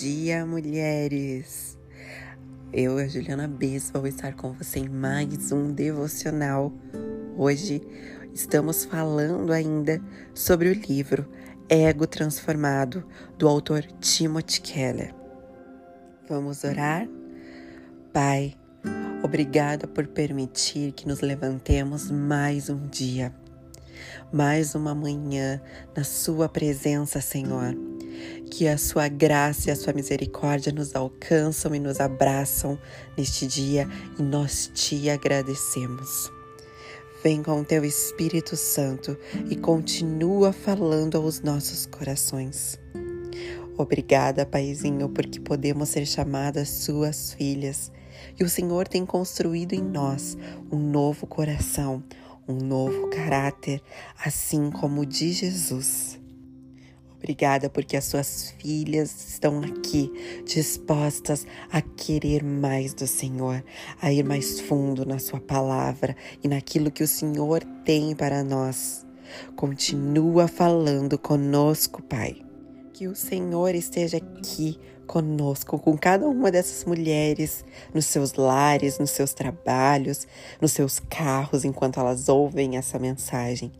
dia, 0.00 0.46
mulheres! 0.46 1.78
Eu, 2.72 2.96
a 2.96 3.06
Juliana 3.06 3.46
Bess, 3.46 3.90
vou 3.90 4.06
estar 4.06 4.34
com 4.34 4.50
você 4.50 4.78
em 4.78 4.88
mais 4.88 5.52
um 5.52 5.70
devocional. 5.74 6.72
Hoje 7.36 7.82
estamos 8.32 8.86
falando 8.86 9.52
ainda 9.52 10.02
sobre 10.34 10.70
o 10.70 10.72
livro 10.72 11.30
Ego 11.68 12.06
Transformado, 12.06 13.04
do 13.36 13.46
autor 13.46 13.82
Timothy 14.00 14.62
Keller. 14.62 15.14
Vamos 16.26 16.64
orar? 16.64 17.06
Pai, 18.10 18.56
obrigada 19.22 19.86
por 19.86 20.06
permitir 20.06 20.92
que 20.92 21.06
nos 21.06 21.20
levantemos 21.20 22.10
mais 22.10 22.70
um 22.70 22.86
dia, 22.88 23.34
mais 24.32 24.74
uma 24.74 24.94
manhã 24.94 25.60
na 25.94 26.04
Sua 26.04 26.48
presença, 26.48 27.20
Senhor 27.20 27.89
que 28.50 28.66
a 28.66 28.76
sua 28.76 29.08
graça 29.08 29.68
e 29.68 29.72
a 29.72 29.76
sua 29.76 29.92
misericórdia 29.92 30.72
nos 30.72 30.94
alcançam 30.94 31.74
e 31.74 31.78
nos 31.78 32.00
abraçam 32.00 32.78
neste 33.16 33.46
dia 33.46 33.88
e 34.18 34.22
nós 34.22 34.70
te 34.74 35.08
agradecemos. 35.08 36.30
Vem 37.22 37.42
com 37.42 37.60
o 37.60 37.64
teu 37.64 37.84
Espírito 37.84 38.56
Santo 38.56 39.16
e 39.50 39.56
continua 39.56 40.52
falando 40.52 41.18
aos 41.18 41.40
nossos 41.40 41.86
corações. 41.86 42.78
Obrigada, 43.76 44.44
Paizinho, 44.44 45.08
porque 45.08 45.40
podemos 45.40 45.88
ser 45.88 46.06
chamadas 46.06 46.68
suas 46.68 47.32
filhas 47.32 47.90
e 48.38 48.44
o 48.44 48.48
Senhor 48.48 48.86
tem 48.86 49.06
construído 49.06 49.72
em 49.72 49.82
nós 49.82 50.36
um 50.70 50.78
novo 50.78 51.26
coração, 51.26 52.02
um 52.46 52.56
novo 52.56 53.08
caráter, 53.08 53.82
assim 54.22 54.70
como 54.70 55.02
o 55.02 55.06
de 55.06 55.32
Jesus. 55.32 56.19
Obrigada 57.20 57.68
porque 57.68 57.98
as 57.98 58.06
suas 58.06 58.54
filhas 58.58 59.28
estão 59.28 59.60
aqui 59.60 60.10
dispostas 60.46 61.46
a 61.70 61.82
querer 61.82 62.42
mais 62.42 62.94
do 62.94 63.06
Senhor, 63.06 63.62
a 64.00 64.10
ir 64.10 64.24
mais 64.24 64.58
fundo 64.58 65.04
na 65.04 65.18
Sua 65.18 65.38
palavra 65.38 66.16
e 66.42 66.48
naquilo 66.48 66.90
que 66.90 67.02
o 67.04 67.08
Senhor 67.08 67.62
tem 67.84 68.16
para 68.16 68.42
nós. 68.42 69.06
Continua 69.54 70.48
falando 70.48 71.18
conosco, 71.18 72.02
Pai. 72.02 72.36
Que 72.94 73.06
o 73.06 73.14
Senhor 73.14 73.74
esteja 73.74 74.16
aqui 74.16 74.78
conosco, 75.06 75.78
com 75.78 75.98
cada 75.98 76.26
uma 76.26 76.50
dessas 76.50 76.86
mulheres, 76.86 77.66
nos 77.92 78.06
seus 78.06 78.32
lares, 78.32 78.98
nos 78.98 79.10
seus 79.10 79.34
trabalhos, 79.34 80.26
nos 80.58 80.72
seus 80.72 80.98
carros, 81.00 81.66
enquanto 81.66 82.00
elas 82.00 82.30
ouvem 82.30 82.78
essa 82.78 82.98
mensagem. 82.98 83.70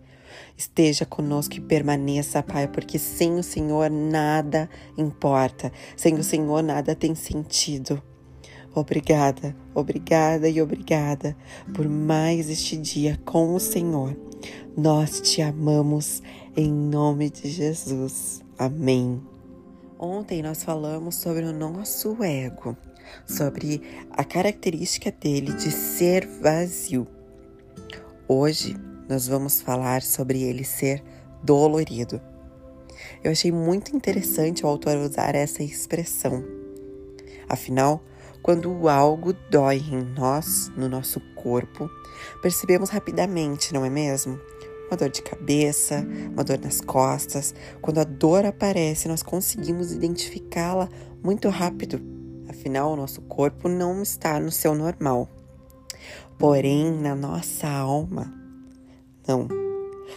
Esteja 0.57 1.05
conosco 1.05 1.57
e 1.57 1.61
permaneça, 1.61 2.43
Pai, 2.43 2.69
porque 2.69 2.99
sem 2.99 3.35
o 3.39 3.43
Senhor 3.43 3.91
nada 3.91 4.69
importa, 4.97 5.73
sem 5.97 6.15
o 6.15 6.25
Senhor 6.25 6.63
nada 6.63 6.95
tem 6.95 7.15
sentido. 7.15 8.03
Obrigada, 8.75 9.57
obrigada 9.75 10.49
e 10.49 10.63
obrigada 10.63 11.37
por 11.75 11.89
mais 11.89 12.49
este 12.49 12.77
dia 12.77 13.21
com 13.25 13.55
o 13.55 13.59
Senhor. 13.61 14.17
Nós 14.77 15.21
te 15.21 15.43
amamos 15.43 16.23
em 16.57 16.73
nome 16.73 17.31
de 17.31 17.51
Jesus. 17.51 18.41
Amém. 18.57 19.21
Ontem 19.99 20.41
nós 20.41 20.63
falamos 20.63 21.17
sobre 21.17 21.45
o 21.45 21.53
nosso 21.53 22.23
ego, 22.23 22.77
sobre 23.27 23.83
a 24.11 24.25
característica 24.25 25.11
dele 25.11 25.53
de 25.53 25.71
ser 25.71 26.27
vazio. 26.41 27.07
Hoje 28.29 28.77
nós 29.11 29.27
vamos 29.27 29.61
falar 29.61 30.03
sobre 30.03 30.43
ele 30.43 30.65
ser 30.65 31.03
dolorido. 31.43 32.21
Eu 33.25 33.33
achei 33.33 33.51
muito 33.51 33.95
interessante 33.95 34.65
o 34.65 34.69
autor 34.69 34.97
usar 34.99 35.35
essa 35.35 35.65
expressão. 35.65 36.45
Afinal, 37.49 38.01
quando 38.41 38.89
algo 38.89 39.33
dói 39.51 39.79
em 39.79 40.05
nós, 40.17 40.71
no 40.77 40.89
nosso 40.89 41.21
corpo, 41.35 41.91
percebemos 42.41 42.89
rapidamente, 42.89 43.75
não 43.75 43.85
é 43.85 43.91
mesmo? 43.91 44.39
Uma 44.87 44.97
dor 44.97 45.11
de 45.11 45.23
cabeça, 45.23 46.07
uma 46.33 46.45
dor 46.45 46.59
nas 46.59 46.81
costas. 46.81 47.53
Quando 47.81 47.99
a 47.99 48.05
dor 48.05 48.47
aparece, 48.47 49.09
nós 49.09 49.23
conseguimos 49.23 49.93
identificá-la 49.93 50.89
muito 51.23 51.49
rápido. 51.49 52.01
Afinal, 52.49 52.93
o 52.93 52.97
nosso 52.97 53.21
corpo 53.23 53.69
não 53.69 54.03
está 54.03 54.39
no 54.39 54.51
seu 54.51 54.75
normal. 54.75 55.29
Porém, 56.39 56.91
na 56.93 57.15
nossa 57.15 57.69
alma, 57.69 58.40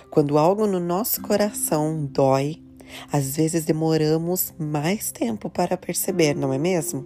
Quando 0.10 0.38
algo 0.38 0.66
no 0.66 0.80
nosso 0.80 1.22
coração 1.22 2.06
dói, 2.06 2.62
às 3.12 3.36
vezes 3.36 3.66
demoramos 3.66 4.54
mais 4.58 5.12
tempo 5.12 5.50
para 5.50 5.78
perceber, 5.78 6.36
não 6.36 6.54
é 6.54 6.58
mesmo? 6.58 7.06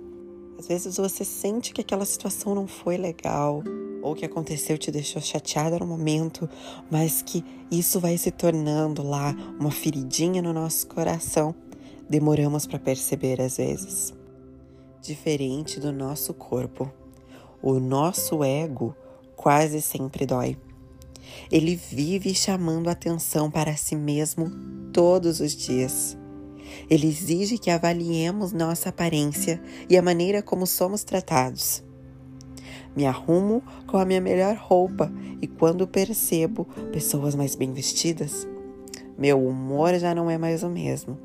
Às 0.60 0.68
vezes 0.68 0.98
você 0.98 1.24
sente 1.24 1.74
que 1.74 1.82
aquela 1.82 2.06
situação 2.06 2.56
não 2.56 2.68
foi 2.68 2.98
legal, 2.98 3.64
ou 4.02 4.16
que 4.16 4.26
aconteceu 4.26 4.78
te 4.78 4.90
deixou 4.90 5.22
chateada 5.22 5.78
no 5.80 5.86
momento, 5.86 6.50
mas 6.90 7.22
que 7.22 7.44
isso 7.70 8.00
vai 8.00 8.18
se 8.18 8.32
tornando 8.32 9.04
lá 9.04 9.36
uma 9.60 9.72
feridinha 9.72 10.42
no 10.42 10.54
nosso 10.54 10.88
coração. 10.88 11.54
Demoramos 12.10 12.66
para 12.66 12.80
perceber 12.80 13.42
às 13.42 13.58
vezes. 13.58 14.14
Diferente 15.02 15.80
do 15.80 15.92
nosso 15.92 16.34
corpo, 16.34 16.92
o 17.62 17.80
nosso 17.80 18.44
ego 18.44 18.96
quase 19.36 19.82
sempre 19.82 20.26
dói. 20.26 20.58
Ele 21.52 21.76
vive 21.76 22.34
chamando 22.34 22.90
atenção 22.90 23.50
para 23.50 23.76
si 23.76 23.96
mesmo 23.96 24.50
todos 24.92 25.40
os 25.40 25.56
dias. 25.56 26.18
Ele 26.90 27.08
exige 27.08 27.58
que 27.58 27.70
avaliemos 27.70 28.52
nossa 28.52 28.90
aparência 28.90 29.62
e 29.90 29.98
a 29.98 30.02
maneira 30.02 30.42
como 30.42 30.68
somos 30.68 31.04
tratados. 31.04 31.84
Me 32.96 33.06
arrumo 33.06 33.62
com 33.86 33.98
a 33.98 34.06
minha 34.06 34.20
melhor 34.20 34.56
roupa 34.56 35.12
e 35.42 35.48
quando 35.48 35.88
percebo 35.88 36.66
pessoas 36.92 37.36
mais 37.36 37.56
bem 37.56 37.72
vestidas, 37.72 38.48
meu 39.18 39.46
humor 39.46 39.94
já 40.00 40.14
não 40.14 40.30
é 40.30 40.38
mais 40.38 40.64
o 40.64 40.70
mesmo. 40.70 41.18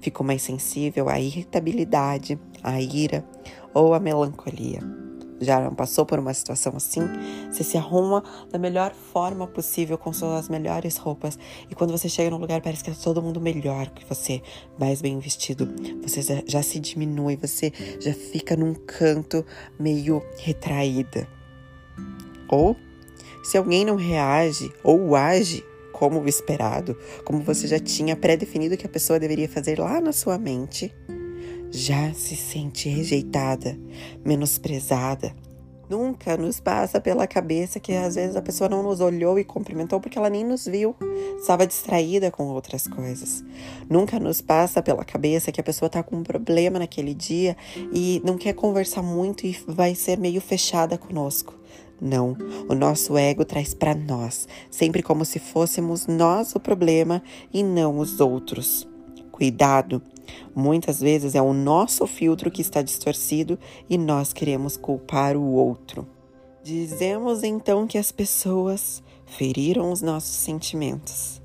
Fico 0.00 0.24
mais 0.24 0.42
sensível 0.42 1.08
à 1.08 1.20
irritabilidade, 1.20 2.38
à 2.62 2.80
ira 2.80 3.24
ou 3.72 3.94
à 3.94 4.00
melancolia 4.00 5.07
já 5.40 5.60
não 5.60 5.74
passou 5.74 6.04
por 6.04 6.18
uma 6.18 6.32
situação 6.34 6.72
assim, 6.76 7.02
você 7.50 7.62
se 7.62 7.76
arruma 7.76 8.22
da 8.50 8.58
melhor 8.58 8.92
forma 8.92 9.46
possível 9.46 9.96
com 9.96 10.12
suas 10.12 10.48
melhores 10.48 10.96
roupas. 10.96 11.38
E 11.70 11.74
quando 11.74 11.90
você 11.90 12.08
chega 12.08 12.30
num 12.30 12.38
lugar, 12.38 12.60
parece 12.60 12.84
que 12.84 12.90
tá 12.90 12.96
todo 13.02 13.22
mundo 13.22 13.40
melhor 13.40 13.90
que 13.90 14.04
você, 14.04 14.42
mais 14.78 15.00
bem 15.00 15.18
vestido. 15.18 15.68
Você 16.02 16.22
já, 16.22 16.42
já 16.46 16.62
se 16.62 16.80
diminui, 16.80 17.36
você 17.36 17.72
já 18.00 18.12
fica 18.12 18.56
num 18.56 18.74
canto 18.74 19.44
meio 19.78 20.22
retraída. 20.38 21.28
Ou 22.48 22.76
se 23.42 23.56
alguém 23.56 23.84
não 23.84 23.96
reage 23.96 24.72
ou 24.82 25.14
age 25.14 25.64
como 25.92 26.20
o 26.20 26.28
esperado, 26.28 26.96
como 27.24 27.42
você 27.42 27.66
já 27.66 27.78
tinha 27.78 28.14
pré-definido 28.14 28.76
que 28.76 28.86
a 28.86 28.88
pessoa 28.88 29.18
deveria 29.18 29.48
fazer 29.48 29.80
lá 29.80 30.00
na 30.00 30.12
sua 30.12 30.38
mente, 30.38 30.94
já 31.70 32.12
se 32.12 32.36
sente 32.36 32.88
rejeitada, 32.88 33.78
menosprezada. 34.24 35.34
Nunca 35.88 36.36
nos 36.36 36.60
passa 36.60 37.00
pela 37.00 37.26
cabeça 37.26 37.80
que 37.80 37.94
às 37.94 38.14
vezes 38.14 38.36
a 38.36 38.42
pessoa 38.42 38.68
não 38.68 38.82
nos 38.82 39.00
olhou 39.00 39.38
e 39.38 39.44
cumprimentou 39.44 39.98
porque 39.98 40.18
ela 40.18 40.28
nem 40.28 40.44
nos 40.44 40.66
viu, 40.66 40.94
estava 41.38 41.66
distraída 41.66 42.30
com 42.30 42.44
outras 42.48 42.86
coisas. 42.86 43.42
Nunca 43.88 44.20
nos 44.20 44.42
passa 44.42 44.82
pela 44.82 45.02
cabeça 45.02 45.50
que 45.50 45.60
a 45.60 45.64
pessoa 45.64 45.86
está 45.86 46.02
com 46.02 46.16
um 46.16 46.22
problema 46.22 46.78
naquele 46.78 47.14
dia 47.14 47.56
e 47.90 48.20
não 48.22 48.36
quer 48.36 48.52
conversar 48.52 49.02
muito 49.02 49.46
e 49.46 49.58
vai 49.66 49.94
ser 49.94 50.18
meio 50.18 50.42
fechada 50.42 50.98
conosco. 50.98 51.54
Não, 52.00 52.36
o 52.68 52.74
nosso 52.74 53.16
ego 53.16 53.44
traz 53.44 53.74
para 53.74 53.94
nós, 53.94 54.46
sempre 54.70 55.02
como 55.02 55.24
se 55.24 55.38
fôssemos 55.38 56.06
nós 56.06 56.54
o 56.54 56.60
problema 56.60 57.22
e 57.52 57.62
não 57.62 57.98
os 57.98 58.20
outros. 58.20 58.86
Cuidado, 59.32 60.02
Muitas 60.54 61.00
vezes 61.00 61.34
é 61.34 61.42
o 61.42 61.52
nosso 61.52 62.06
filtro 62.06 62.50
que 62.50 62.62
está 62.62 62.82
distorcido 62.82 63.58
e 63.88 63.96
nós 63.96 64.32
queremos 64.32 64.76
culpar 64.76 65.36
o 65.36 65.52
outro. 65.52 66.06
Dizemos 66.62 67.42
então 67.42 67.86
que 67.86 67.96
as 67.96 68.12
pessoas 68.12 69.02
feriram 69.26 69.90
os 69.92 70.02
nossos 70.02 70.36
sentimentos. 70.36 71.40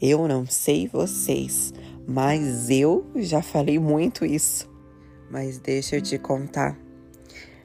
Eu 0.00 0.28
não 0.28 0.46
sei 0.46 0.86
vocês, 0.86 1.72
mas 2.06 2.70
eu 2.70 3.06
já 3.16 3.42
falei 3.42 3.78
muito 3.78 4.24
isso. 4.24 4.70
Mas 5.30 5.58
deixa 5.58 5.96
eu 5.96 6.02
te 6.02 6.18
contar. 6.18 6.78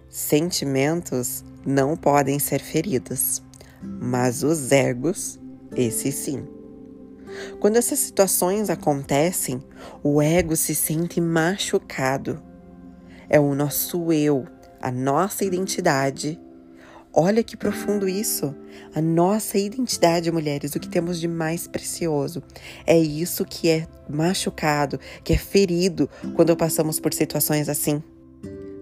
Sentimentos 0.09 1.43
não 1.65 1.95
podem 1.95 2.39
ser 2.39 2.61
feridos, 2.61 3.43
mas 3.83 4.43
os 4.43 4.71
egos, 4.71 5.39
esses 5.75 6.15
sim. 6.15 6.58
Quando 7.59 7.77
essas 7.77 7.99
situações 7.99 8.69
acontecem, 8.69 9.63
o 10.03 10.21
ego 10.21 10.55
se 10.55 10.75
sente 10.75 11.19
machucado. 11.21 12.41
É 13.29 13.39
o 13.39 13.53
nosso 13.53 14.11
eu, 14.11 14.45
a 14.81 14.91
nossa 14.91 15.45
identidade, 15.45 16.39
Olha 17.11 17.43
que 17.43 17.57
profundo 17.57 18.07
isso. 18.07 18.55
A 18.93 19.01
nossa 19.01 19.57
identidade, 19.57 20.31
mulheres, 20.31 20.75
o 20.75 20.79
que 20.79 20.87
temos 20.87 21.19
de 21.19 21.27
mais 21.27 21.67
precioso. 21.67 22.43
É 22.85 22.97
isso 22.97 23.43
que 23.45 23.67
é 23.67 23.87
machucado, 24.07 24.99
que 25.23 25.33
é 25.33 25.37
ferido 25.37 26.09
quando 26.35 26.55
passamos 26.55 26.99
por 26.99 27.13
situações 27.13 27.67
assim. 27.67 28.03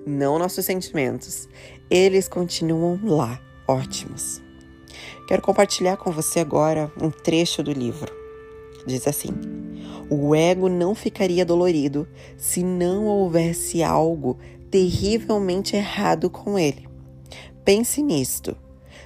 Não 0.06 0.38
nossos 0.38 0.66
sentimentos. 0.66 1.48
Eles 1.90 2.28
continuam 2.28 3.00
lá, 3.04 3.40
ótimos. 3.68 4.42
Quero 5.28 5.42
compartilhar 5.42 5.96
com 5.98 6.12
você 6.12 6.40
agora 6.42 6.92
um 7.02 7.10
trecho 7.10 7.64
do 7.64 7.72
livro. 7.72 8.27
Diz 8.88 9.06
assim: 9.06 9.32
O 10.10 10.34
ego 10.34 10.70
não 10.70 10.96
ficaria 10.96 11.46
dolorido 11.46 12.08
se 12.38 12.64
não 12.64 13.06
houvesse 13.06 13.84
algo 13.84 14.38
terrivelmente 14.72 15.76
errado 15.76 16.30
com 16.30 16.58
ele. 16.58 16.88
Pense 17.66 18.02
nisto. 18.02 18.56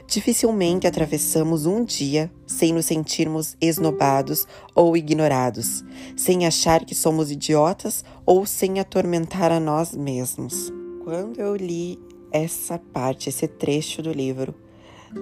Dificilmente 0.07 0.85
atravessamos 0.85 1.65
um 1.65 1.83
dia 1.83 2.29
sem 2.45 2.73
nos 2.73 2.85
sentirmos 2.85 3.55
esnobados 3.61 4.45
ou 4.75 4.95
ignorados, 4.97 5.83
sem 6.17 6.45
achar 6.45 6.83
que 6.85 6.93
somos 6.93 7.31
idiotas 7.31 8.03
ou 8.25 8.45
sem 8.45 8.79
atormentar 8.79 9.51
a 9.51 9.59
nós 9.59 9.95
mesmos. 9.95 10.71
Quando 11.03 11.39
eu 11.39 11.55
li 11.55 11.97
essa 12.31 12.77
parte, 12.77 13.29
esse 13.29 13.47
trecho 13.47 14.01
do 14.01 14.11
livro, 14.11 14.53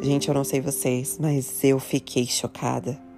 gente, 0.01 0.27
eu 0.27 0.33
não 0.33 0.43
sei 0.43 0.59
vocês, 0.59 1.17
mas 1.19 1.63
eu 1.63 1.79
fiquei 1.79 2.25
chocada. 2.25 3.08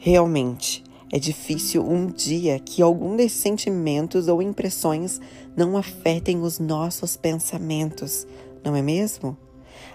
Realmente, 0.00 0.84
é 1.12 1.18
difícil 1.18 1.88
um 1.88 2.06
dia 2.06 2.58
que 2.58 2.82
algum 2.82 3.16
desses 3.16 3.40
sentimentos 3.40 4.28
ou 4.28 4.42
impressões 4.42 5.20
não 5.56 5.76
afetem 5.76 6.42
os 6.42 6.58
nossos 6.58 7.16
pensamentos, 7.16 8.26
não 8.64 8.74
é 8.74 8.82
mesmo? 8.82 9.36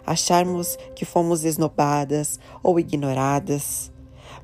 Acharmos 0.06 0.77
que 0.95 1.06
fomos 1.06 1.44
esnobadas 1.44 2.39
ou 2.63 2.80
ignoradas. 2.80 3.92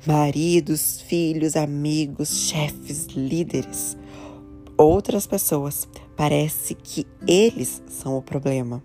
Maridos, 0.06 1.02
filhos, 1.02 1.56
amigos, 1.56 2.30
chefes, 2.30 3.08
líderes, 3.08 3.98
outras 4.78 5.26
pessoas, 5.26 5.88
parece 6.16 6.76
que 6.76 7.08
eles 7.26 7.82
são 7.88 8.18
o 8.18 8.22
problema. 8.22 8.84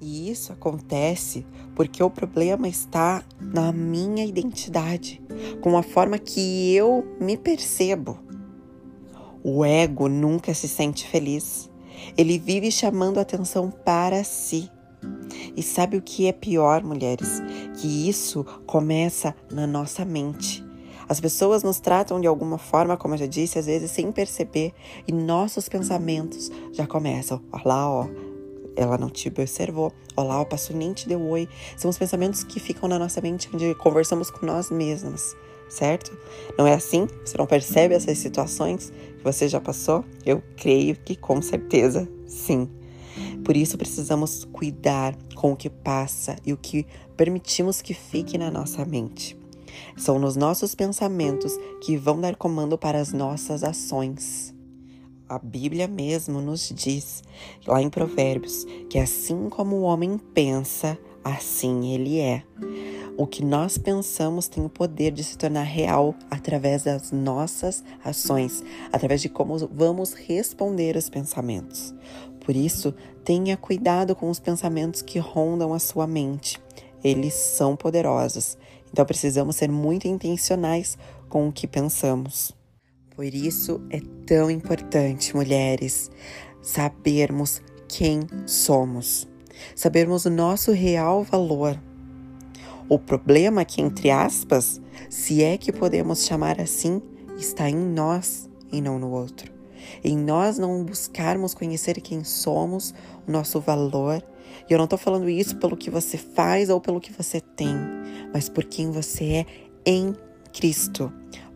E 0.00 0.30
isso 0.30 0.52
acontece 0.52 1.46
porque 1.74 2.02
o 2.02 2.10
problema 2.10 2.68
está 2.68 3.22
na 3.40 3.72
minha 3.72 4.24
identidade, 4.24 5.22
com 5.60 5.76
a 5.76 5.82
forma 5.82 6.18
que 6.18 6.74
eu 6.74 7.04
me 7.20 7.36
percebo. 7.36 8.18
O 9.42 9.64
ego 9.64 10.08
nunca 10.08 10.54
se 10.54 10.68
sente 10.68 11.06
feliz. 11.06 11.70
Ele 12.16 12.38
vive 12.38 12.70
chamando 12.70 13.18
atenção 13.18 13.70
para 13.70 14.24
si. 14.24 14.70
E 15.56 15.62
sabe 15.62 15.96
o 15.96 16.02
que 16.02 16.26
é 16.26 16.32
pior, 16.32 16.82
mulheres? 16.82 17.42
Que 17.78 18.08
isso 18.08 18.44
começa 18.66 19.34
na 19.50 19.66
nossa 19.66 20.04
mente. 20.04 20.64
As 21.08 21.20
pessoas 21.20 21.62
nos 21.62 21.80
tratam 21.80 22.20
de 22.20 22.26
alguma 22.26 22.56
forma, 22.56 22.96
como 22.96 23.14
eu 23.14 23.18
já 23.18 23.26
disse, 23.26 23.58
às 23.58 23.66
vezes 23.66 23.90
sem 23.90 24.10
perceber, 24.10 24.72
e 25.06 25.12
nossos 25.12 25.68
pensamentos 25.68 26.50
já 26.72 26.86
começam. 26.86 27.42
Olha 27.52 27.62
lá, 27.66 27.90
ó, 27.90 28.08
ela 28.76 28.98
não 28.98 29.08
te 29.08 29.28
observou. 29.28 29.92
Olá, 30.16 30.40
o 30.40 30.46
pastor 30.46 30.76
nem 30.76 30.92
te 30.92 31.08
deu 31.08 31.20
oi. 31.22 31.48
São 31.76 31.90
os 31.90 31.98
pensamentos 31.98 32.44
que 32.44 32.60
ficam 32.60 32.88
na 32.88 32.98
nossa 32.98 33.20
mente 33.20 33.48
onde 33.52 33.74
conversamos 33.74 34.30
com 34.30 34.44
nós 34.46 34.70
mesmas, 34.70 35.36
certo? 35.68 36.16
Não 36.58 36.66
é 36.66 36.74
assim? 36.74 37.06
Você 37.24 37.36
não 37.36 37.46
percebe 37.46 37.94
essas 37.94 38.18
situações 38.18 38.90
que 38.90 39.24
você 39.24 39.48
já 39.48 39.60
passou? 39.60 40.04
Eu 40.24 40.42
creio 40.56 40.96
que 40.96 41.16
com 41.16 41.40
certeza 41.40 42.08
sim. 42.26 42.68
Por 43.44 43.56
isso 43.56 43.76
precisamos 43.76 44.44
cuidar 44.44 45.16
com 45.34 45.52
o 45.52 45.56
que 45.56 45.68
passa 45.68 46.36
e 46.44 46.52
o 46.52 46.56
que 46.56 46.86
permitimos 47.16 47.82
que 47.82 47.94
fique 47.94 48.38
na 48.38 48.50
nossa 48.50 48.84
mente. 48.84 49.36
São 49.96 50.18
nos 50.18 50.36
nossos 50.36 50.74
pensamentos 50.74 51.56
que 51.80 51.96
vão 51.96 52.20
dar 52.20 52.36
comando 52.36 52.78
para 52.78 52.98
as 52.98 53.12
nossas 53.12 53.62
ações. 53.62 54.53
A 55.26 55.38
Bíblia 55.38 55.88
mesmo 55.88 56.42
nos 56.42 56.68
diz, 56.68 57.22
lá 57.66 57.80
em 57.80 57.88
Provérbios, 57.88 58.66
que 58.90 58.98
assim 58.98 59.48
como 59.48 59.76
o 59.76 59.82
homem 59.82 60.18
pensa, 60.18 60.98
assim 61.24 61.94
ele 61.94 62.20
é. 62.20 62.42
O 63.16 63.26
que 63.26 63.42
nós 63.42 63.78
pensamos 63.78 64.48
tem 64.48 64.62
o 64.62 64.68
poder 64.68 65.12
de 65.12 65.24
se 65.24 65.38
tornar 65.38 65.62
real 65.62 66.14
através 66.30 66.82
das 66.82 67.10
nossas 67.10 67.82
ações, 68.04 68.62
através 68.92 69.22
de 69.22 69.30
como 69.30 69.56
vamos 69.72 70.12
responder 70.12 70.94
os 70.94 71.08
pensamentos. 71.08 71.94
Por 72.40 72.54
isso, 72.54 72.94
tenha 73.24 73.56
cuidado 73.56 74.14
com 74.14 74.28
os 74.28 74.38
pensamentos 74.38 75.00
que 75.00 75.18
rondam 75.18 75.72
a 75.72 75.78
sua 75.78 76.06
mente. 76.06 76.60
Eles 77.02 77.32
são 77.32 77.76
poderosos, 77.76 78.58
então 78.92 79.06
precisamos 79.06 79.56
ser 79.56 79.70
muito 79.70 80.06
intencionais 80.06 80.98
com 81.30 81.48
o 81.48 81.52
que 81.52 81.66
pensamos. 81.66 82.54
Por 83.14 83.32
isso 83.32 83.80
é 83.90 84.00
tão 84.26 84.50
importante, 84.50 85.36
mulheres, 85.36 86.10
sabermos 86.60 87.62
quem 87.86 88.22
somos, 88.44 89.28
sabermos 89.76 90.24
o 90.24 90.30
nosso 90.30 90.72
real 90.72 91.22
valor. 91.22 91.80
O 92.88 92.98
problema 92.98 93.60
aqui, 93.60 93.80
entre 93.80 94.10
aspas, 94.10 94.80
se 95.08 95.44
é 95.44 95.56
que 95.56 95.72
podemos 95.72 96.24
chamar 96.24 96.60
assim, 96.60 97.00
está 97.38 97.70
em 97.70 97.76
nós 97.76 98.50
e 98.72 98.80
não 98.80 98.98
no 98.98 99.12
outro. 99.12 99.52
Em 100.02 100.18
nós 100.18 100.58
não 100.58 100.84
buscarmos 100.84 101.54
conhecer 101.54 102.00
quem 102.00 102.24
somos, 102.24 102.92
o 103.28 103.30
nosso 103.30 103.60
valor. 103.60 104.24
E 104.68 104.72
eu 104.72 104.76
não 104.78 104.86
estou 104.86 104.98
falando 104.98 105.28
isso 105.28 105.56
pelo 105.58 105.76
que 105.76 105.88
você 105.88 106.18
faz 106.18 106.68
ou 106.68 106.80
pelo 106.80 107.00
que 107.00 107.12
você 107.12 107.40
tem, 107.40 107.76
mas 108.32 108.48
por 108.48 108.64
quem 108.64 108.90
você 108.90 109.24
é 109.24 109.46
em 109.86 110.16
Cristo. 110.52 111.12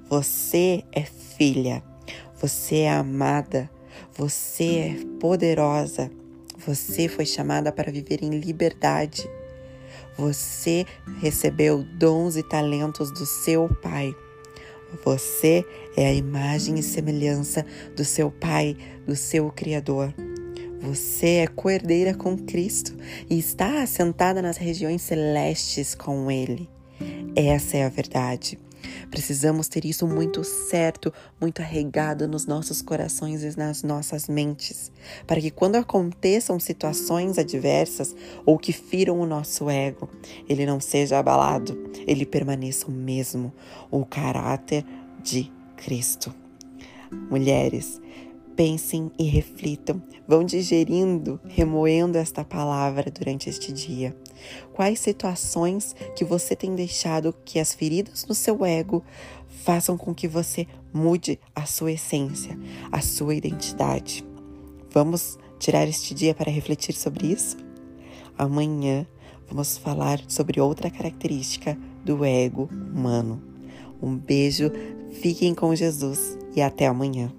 Você 0.09 0.85
é 0.91 1.03
filha, 1.03 1.83
você 2.41 2.77
é 2.77 2.91
amada, 2.91 3.71
você 4.17 4.65
é 4.65 4.97
poderosa, 5.21 6.11
você 6.57 7.09
foi 7.09 7.27
chamada 7.27 7.71
para 7.71 7.93
viver 7.93 8.23
em 8.23 8.31
liberdade. 8.31 9.29
Você 10.17 10.87
recebeu 11.21 11.85
dons 11.99 12.37
e 12.37 12.43
talentos 12.43 13.11
do 13.13 13.27
seu 13.27 13.69
Pai. 13.83 14.15
Você 15.05 15.65
é 15.97 16.07
a 16.07 16.15
imagem 16.15 16.79
e 16.79 16.83
semelhança 16.83 17.65
do 17.95 18.05
seu 18.05 18.31
Pai, 18.31 18.77
do 19.07 19.15
seu 19.15 19.51
Criador. 19.51 20.15
Você 20.81 21.27
é 21.27 21.47
coerdeira 21.47 22.15
com 22.15 22.37
Cristo 22.37 22.97
e 23.29 23.39
está 23.39 23.83
assentada 23.83 24.41
nas 24.41 24.57
regiões 24.57 25.03
celestes 25.03 25.95
com 25.95 26.31
Ele. 26.31 26.69
Essa 27.37 27.77
é 27.77 27.85
a 27.85 27.89
verdade. 27.89 28.59
Precisamos 29.11 29.69
ter 29.69 29.85
isso 29.85 30.07
muito 30.07 30.45
certo, 30.45 31.13
muito 31.41 31.63
arregado 31.63 32.29
nos 32.29 32.47
nossos 32.47 32.83
corações 32.83 33.43
e 33.43 33.59
nas 33.59 33.83
nossas 33.83 34.29
mentes, 34.29 34.93
para 35.27 35.41
que 35.41 35.51
quando 35.51 35.77
aconteçam 35.77 36.61
situações 36.61 37.39
adversas 37.39 38.15
ou 38.45 38.59
que 38.59 38.73
firam 38.73 39.19
o 39.21 39.27
nosso 39.27 39.69
ego, 39.71 40.09
ele 40.49 40.67
não 40.67 40.81
seja 40.81 41.19
abalado, 41.19 41.91
ele 42.07 42.27
permaneça 42.27 42.87
o 42.87 42.91
mesmo, 42.91 43.53
o 43.91 44.05
caráter 44.05 44.85
de 45.23 45.51
Cristo. 45.77 46.35
Mulheres, 47.31 48.01
pensem 48.59 49.09
e 49.17 49.23
reflitam, 49.23 50.03
vão 50.27 50.43
digerindo, 50.43 51.39
remoendo 51.47 52.19
esta 52.19 52.45
palavra 52.45 53.09
durante 53.09 53.49
este 53.49 53.73
dia. 53.73 54.17
Quais 54.73 54.99
situações 54.99 55.95
que 56.17 56.25
você 56.25 56.57
tem 56.57 56.75
deixado 56.75 57.33
que 57.45 57.61
as 57.61 57.73
feridas 57.73 58.27
no 58.27 58.35
seu 58.35 58.65
ego 58.65 59.05
façam 59.47 59.97
com 59.97 60.13
que 60.13 60.27
você 60.27 60.67
mude 60.93 61.39
a 61.55 61.67
sua 61.67 61.93
essência, 61.93 62.59
a 62.91 63.01
sua 63.01 63.37
identidade? 63.37 64.27
Vamos 64.91 65.39
tirar 65.61 65.87
este 65.87 66.13
dia 66.13 66.35
para 66.35 66.51
refletir 66.51 66.95
sobre 66.95 67.29
isso? 67.29 67.57
Amanhã 68.37 69.07
vamos 69.47 69.79
falar 69.79 70.21
sobre 70.27 70.61
outra 70.61 70.91
característica 70.91 71.79
do 72.05 72.25
ego 72.25 72.69
humano. 72.73 73.41
Um 74.03 74.17
beijo, 74.17 74.73
fiquem 75.13 75.55
com 75.55 75.77
Jesus 75.77 76.37
e 76.57 76.61
até 76.61 76.89
amanhã. 76.89 77.33